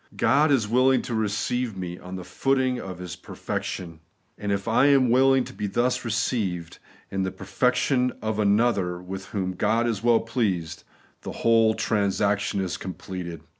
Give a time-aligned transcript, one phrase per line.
[0.17, 3.99] God is willing to receive me on the footing of His perfec tion;
[4.35, 6.79] and if I am willing to be thus received,
[7.11, 10.83] in the perfection of another with whom God is well pleased,
[11.21, 13.41] the whole transaction is completed.